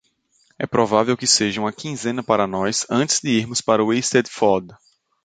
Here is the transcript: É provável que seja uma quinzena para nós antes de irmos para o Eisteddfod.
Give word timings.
É 0.57 0.65
provável 0.65 1.15
que 1.15 1.27
seja 1.27 1.61
uma 1.61 1.71
quinzena 1.71 2.23
para 2.23 2.47
nós 2.47 2.87
antes 2.89 3.21
de 3.21 3.29
irmos 3.29 3.61
para 3.61 3.83
o 3.85 3.93
Eisteddfod. 3.93 4.75